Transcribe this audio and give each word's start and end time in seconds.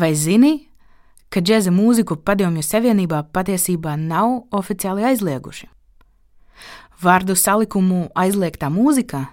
Vai 0.00 0.14
zini, 0.16 0.54
ka 1.28 1.42
džēza 1.44 1.72
mūziku 1.74 2.16
Padomju 2.24 2.62
Savienībā 2.64 3.18
patiesībā 3.34 3.98
nav 4.00 4.46
oficiāli 4.56 5.04
aizlieguši? 5.10 5.66
Vārdu 7.04 7.36
salikumu 7.36 8.06
aizliegtā 8.16 8.70
mūzika 8.72 9.26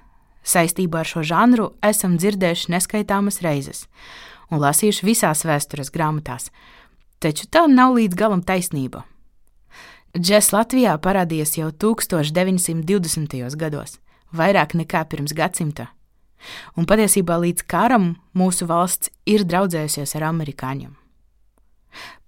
saistībā 0.44 1.04
ar 1.04 1.08
šo 1.08 1.24
žanru 1.30 1.70
esam 1.86 2.18
dzirdējuši 2.20 2.74
neskaitāmas 2.74 3.40
reizes 3.46 3.86
un 4.52 4.60
lasījuši 4.64 5.08
visās 5.08 5.46
vēstures 5.48 5.92
grāmatās, 5.94 6.52
taču 7.24 7.48
tā 7.52 7.64
nav 7.72 7.96
līdz 7.96 8.20
galam 8.20 8.44
taisnība. 8.44 9.06
Džeks 10.18 10.52
Latvijā 10.56 10.98
parādījies 11.00 11.60
jau 11.62 11.72
1920. 11.72 13.56
gados, 13.56 14.00
vairāk 14.36 14.76
nekā 14.76 15.06
pirms 15.08 15.36
gadsimta. 15.38 15.94
Un 16.77 16.89
patiesībā 16.91 17.37
līdz 17.39 17.67
karam 17.71 18.17
mūsu 18.35 18.67
valsts 18.67 19.13
ir 19.27 19.45
draudzējusies 19.47 20.17
ar 20.19 20.27
amerikāņiem. 20.33 20.91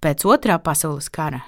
Pēc 0.00 0.24
otrā 0.28 0.60
pasaules 0.62 1.08
kara 1.10 1.42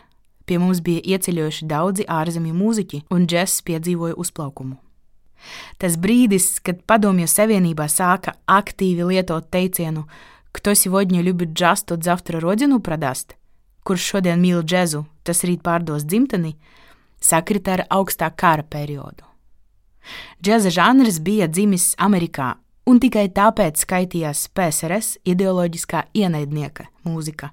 pie 0.46 0.60
mums 0.62 0.80
bija 0.80 1.02
ieceļojuši 1.16 1.66
daudzi 1.66 2.06
ārzemju 2.06 2.54
mūziķi, 2.54 3.02
un 3.10 3.26
džeks 3.26 3.60
piedzīvoja 3.66 4.14
uzplaukumu. 4.14 4.78
Tas 5.78 5.98
brīdis, 6.00 6.56
kad 6.64 6.80
Padomju 6.88 7.26
Savienībā 7.30 7.88
sāka 7.92 8.38
aktīvi 8.46 9.10
lietot 9.10 9.50
teicienu, 9.50 10.06
кто 10.52 10.72
сегодня 10.72 11.20
любит 11.20 11.52
джаз, 11.52 11.82
тот 11.82 12.02
завтра 12.02 12.40
родину 12.40 12.80
продаст, 12.80 13.36
kurš 13.84 14.00
šodien 14.00 14.40
mīl 14.40 14.62
džēzu, 14.64 15.04
tas 15.22 15.44
rīt 15.44 15.60
pārdos 15.60 16.06
dzimteni, 16.08 16.56
sakrita 17.20 17.74
ar 17.74 17.82
augstā 17.90 18.30
kara 18.32 18.64
periodu. 18.64 19.29
Džēza 20.43 20.71
žanrs 20.73 21.19
bija 21.21 21.47
dzimis 21.47 21.91
Amerikā, 22.01 22.55
un 22.89 22.99
tikai 23.01 23.27
tāpēc 23.33 23.83
skaitījās 23.85 24.47
PSRS 24.55 25.19
ideoloģiskā 25.29 26.07
ienaidnieka 26.17 26.87
mūzika. 27.07 27.51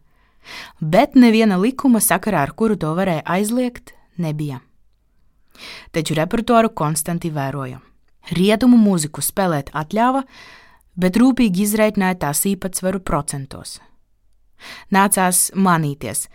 Bet 0.80 1.16
neviena 1.18 1.58
likuma 1.60 2.00
sakarā, 2.00 2.46
ar 2.46 2.54
kuru 2.56 2.78
to 2.80 2.94
varēja 2.96 3.26
aizliegt, 3.28 3.92
nebija. 4.16 4.62
Taču 5.92 6.16
repertuāru 6.16 6.70
konstanti 6.74 7.30
vēroja. 7.34 7.82
Rietumu 8.32 8.78
mūziku 8.80 9.22
spēlēt 9.24 9.72
atļāva, 9.76 10.24
bet 10.98 11.16
rūpīgi 11.20 11.64
izreikināja 11.64 12.18
tās 12.26 12.44
īpatsvaru 12.48 13.00
procentos. 13.00 13.78
Nācās 14.92 15.48
manīties, 15.54 16.26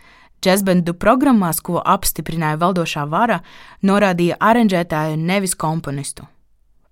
Džezbendu 0.44 0.92
programmās, 1.00 1.62
ko 1.64 1.78
apstiprināja 1.80 2.58
valdošā 2.60 3.06
vara, 3.08 3.38
norādīja 3.80 4.36
aranžētāju 4.44 5.16
nevis 5.16 5.54
komponistu. 5.56 6.26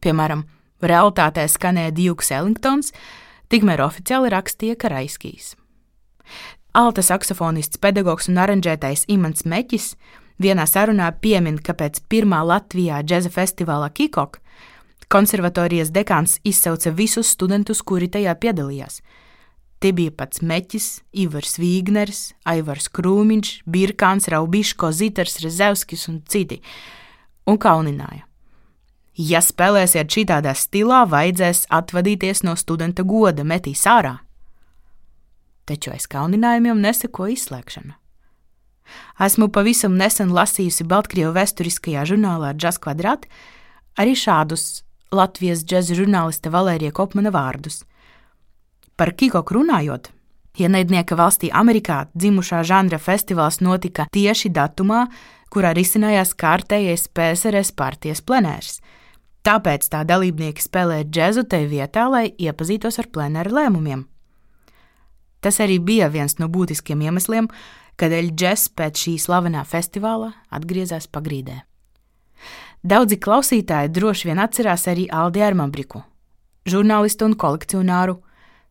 Piemēram, 0.00 0.47
realitātē 0.81 1.45
skanēja 1.53 1.92
Dukes 1.98 2.33
Ellingtons, 2.33 2.95
tikmēr 3.53 3.84
oficiāli 3.84 4.33
rakstīja 4.33 4.78
Karaiskijs. 4.80 5.53
Alta 6.73 7.05
saksofonists, 7.05 7.77
pedagogs 7.77 8.30
un 8.33 8.41
aranžētājs 8.41 9.05
Imants 9.12 9.45
Meķis 9.45 9.92
vienā 10.41 10.64
sarunā 10.64 11.11
piemin, 11.20 11.58
ka 11.61 11.77
pēc 11.77 12.00
pirmā 12.08 12.41
Latvijā 12.48 13.03
džēza 13.05 13.34
festivālā 13.34 13.92
Kikok 13.92 14.41
konservatorijas 15.12 15.91
dekāns 15.92 16.39
izsauca 16.41 16.89
visus 16.97 17.34
studentus, 17.36 17.84
kuri 17.84 18.08
tajā 18.08 18.33
piedalījās– 18.41 19.03
Tie 19.83 19.91
bija 19.91 20.12
pats 20.14 20.38
Meķis, 20.47 21.00
Ivars 21.25 21.56
Vīgners, 21.58 22.19
Aivars 22.47 22.86
Krūmiņš, 22.94 23.48
Birkāns, 23.66 24.28
Raubiško, 24.30 24.92
Zitars, 24.94 25.41
Rezevskis 25.42 26.06
un 26.12 26.20
citi, 26.30 26.61
un 27.50 27.58
kaunināja. 27.58 28.22
Ja 29.19 29.42
spēlēsiet 29.42 30.14
šitādā 30.14 30.55
stilā, 30.55 31.02
vajadzēs 31.11 31.66
atvadīties 31.74 32.44
no 32.47 32.55
studenta 32.56 33.02
goda, 33.02 33.42
metīs 33.42 33.83
ārā. 33.91 34.20
Taču 35.66 35.91
aiz 35.96 36.06
kauninājumiem 36.06 36.78
neseko 36.78 37.27
izslēgšana. 37.34 37.98
Esmu 39.27 39.50
pavisam 39.50 39.98
nesen 39.98 40.30
lasījusi 40.30 40.86
Baltkrievu 40.86 41.34
vēsturiskajā 41.34 42.06
žurnālā 42.14 42.55
Džas 42.55 42.78
Kvadrāt 42.83 43.27
arī 43.98 44.14
šādus 44.14 44.85
Latvijas 45.11 45.67
džēza 45.67 45.98
žurnālista 45.98 46.55
Valērija 46.55 46.95
Kopmana 46.95 47.35
vārdus– 47.35 47.83
Par 48.97 49.13
Kikoku 49.17 49.57
runājot, 49.57 50.11
ienaidnieka 50.61 51.17
valstī 51.17 51.48
Amerikā 51.53 52.07
dzimušā 52.13 52.63
žanra 52.69 53.01
festivāls 53.01 53.61
notika 53.64 54.07
tieši 54.13 54.53
datumā, 54.53 55.07
kurā 55.53 55.73
risinājās 55.77 56.35
kārtējais 56.39 57.08
PSRS 57.13 57.73
partijas 57.77 58.23
plenērs. 58.25 58.80
Tāpēc 59.42 59.89
tā 59.91 60.05
dalībnieki 60.07 60.63
spēlēja 60.63 61.08
džēzu 61.08 61.45
te 61.51 61.64
vietā, 61.67 62.07
lai 62.08 62.29
iepazītos 62.30 63.01
ar 63.03 63.08
plenāra 63.11 63.51
lēmumiem. 63.51 64.05
Tas 65.42 65.59
arī 65.59 65.80
bija 65.83 66.07
viens 66.13 66.39
no 66.39 66.47
būtiskiem 66.47 67.03
iemesliem, 67.03 67.48
kādēļ 67.98 68.30
džeks 68.39 68.69
pēc 68.79 69.03
šī 69.05 69.17
slavenā 69.19 69.64
festivāla 69.67 70.30
atgriezās 70.55 71.09
pagrīdē. 71.11 71.59
Daudzi 72.83 73.19
klausītāji 73.23 73.91
droši 73.95 74.30
vien 74.30 74.42
atcerās 74.42 74.86
arī 74.91 75.09
Aldi 75.11 75.42
Armabriku, 75.42 76.05
žurnālistu 76.67 77.27
un 77.27 77.35
kolekcionāru, 77.39 78.17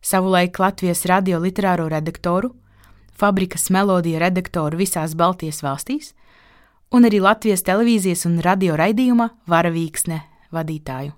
savulaik 0.02 0.58
Latvijas 0.58 1.06
radio 1.06 1.38
literāro 1.38 1.88
redaktoru, 1.88 2.50
fabrikas 3.14 3.70
melodija 3.70 4.18
redaktoru 4.18 4.80
visās 4.80 5.14
Baltijas 5.14 5.62
valstīs, 5.62 6.12
un 6.90 7.06
arī 7.06 7.22
Latvijas 7.22 7.62
televīzijas 7.62 8.26
un 8.26 8.40
radio 8.42 8.76
raidījuma 8.76 9.30
Varavīksne 9.48 10.20
vadītāju. 10.52 11.12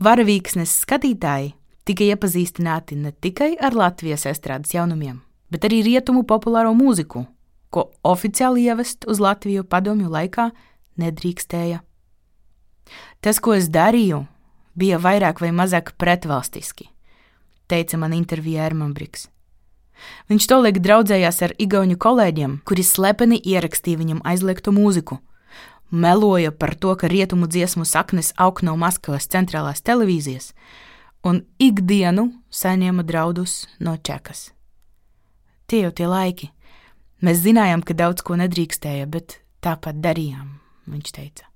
Varavīksnes 0.00 0.78
skatītāji 0.86 1.52
tika 1.84 2.06
iepazīstināti 2.08 2.96
ne 2.96 3.12
tikai 3.12 3.52
ar 3.60 3.76
Latvijas 3.76 4.24
estrādes 4.30 4.72
jaunumiem, 4.74 5.20
bet 5.52 5.66
arī 5.68 5.82
rietumu 5.84 6.24
populāro 6.24 6.72
mūziku, 6.74 7.26
ko 7.70 7.90
oficiāli 8.02 8.64
ievest 8.64 9.04
uz 9.06 9.20
Latviju 9.20 9.66
padomju 9.68 10.08
laikā 10.08 10.48
nedrīkstēja. 10.98 11.82
Tas, 13.20 13.38
ko 13.38 13.52
es 13.54 13.68
darīju, 13.68 14.24
bija 14.74 14.98
vairāk 14.98 15.44
vai 15.44 15.52
mazāk 15.54 15.92
pretvalstiski 16.00 16.88
teica 17.70 17.98
man 18.00 18.16
intervijā 18.16 18.66
Ermanbriks. 18.68 19.28
Viņš 20.30 20.46
tolaik 20.48 20.78
draudzējās 20.82 21.42
ar 21.44 21.54
igauņu 21.60 21.96
kolēģiem, 22.00 22.60
kuri 22.64 22.84
slepeni 22.86 23.40
ierakstīja 23.40 24.00
viņam 24.00 24.22
aizliegto 24.24 24.72
mūziku. 24.74 25.20
Meloja 25.90 26.52
par 26.54 26.76
to, 26.78 26.94
ka 26.94 27.10
rietumu 27.10 27.48
dziesmu 27.50 27.84
saknes 27.84 28.30
aug 28.38 28.62
no 28.62 28.76
Maskavas 28.78 29.26
centrālās 29.28 29.82
televīzijas, 29.82 30.52
un 31.26 31.42
ikdienu 31.58 32.30
saņēma 32.54 33.04
draudus 33.04 33.66
no 33.82 33.96
čekas. 33.98 34.50
Tie 35.66 35.82
jau 35.84 35.92
tie 35.94 36.06
laiki. 36.10 36.50
Mēs 37.20 37.42
zinājām, 37.44 37.82
ka 37.84 37.94
daudz 37.94 38.24
ko 38.24 38.38
nedrīkstēja, 38.40 39.04
bet 39.10 39.40
tāpat 39.60 39.98
darījām, 40.00 40.56
viņš 40.88 41.12
teica. 41.12 41.50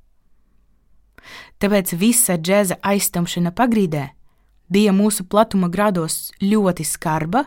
Tāpēc 1.63 1.95
visa 1.97 2.37
džēza 2.37 2.77
aizstamšana 2.85 3.55
pagrīdē 3.57 4.11
bija 4.69 4.93
mūsu 4.93 5.27
platuma 5.29 5.69
grados 5.69 6.33
ļoti 6.43 6.87
skarba, 6.87 7.47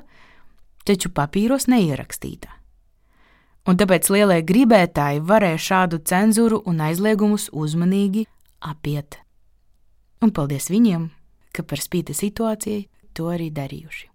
taču 0.87 1.11
papīros 1.11 1.67
neierakstīta. 1.71 2.51
Un 3.67 3.75
tāpēc 3.75 4.07
lielie 4.13 4.39
gribētāji 4.47 5.23
varēja 5.27 5.59
šādu 5.59 5.99
cenzūru 6.07 6.61
un 6.65 6.79
aizliegumus 6.87 7.49
uzmanīgi 7.51 8.23
apiet. 8.63 9.19
Un 10.23 10.31
paldies 10.31 10.69
viņiem, 10.71 11.09
ka 11.51 11.67
par 11.67 11.83
spīti 11.83 12.15
situācijai 12.15 12.85
to 13.13 13.27
arī 13.33 13.51
darījuši. 13.51 14.07